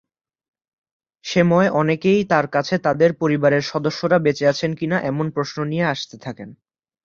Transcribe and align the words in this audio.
সেময় 1.25 1.69
অনেকেই 1.73 2.19
তার 2.25 2.45
কাছে 2.47 2.75
তাদের 2.77 3.11
পরিবারের 3.13 3.63
সদস্যরা 3.63 4.17
বেঁচে 4.19 4.45
আছেন 4.47 4.71
কিনা 4.75 4.97
এমন 5.01 5.25
প্রশ্ন 5.31 5.57
নিয়ে 5.63 5.85
আসতে 5.85 6.15
থাকেন। 6.17 6.49